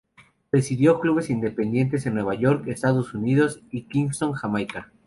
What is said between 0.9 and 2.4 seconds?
clubes independentistas en Nueva